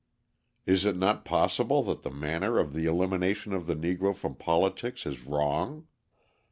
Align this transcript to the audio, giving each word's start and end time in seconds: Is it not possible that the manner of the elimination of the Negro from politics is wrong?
Is 0.65 0.83
it 0.83 0.95
not 0.95 1.25
possible 1.25 1.83
that 1.83 2.01
the 2.01 2.09
manner 2.09 2.57
of 2.57 2.73
the 2.73 2.85
elimination 2.87 3.53
of 3.53 3.67
the 3.67 3.75
Negro 3.75 4.15
from 4.15 4.33
politics 4.33 5.05
is 5.05 5.27
wrong? 5.27 5.85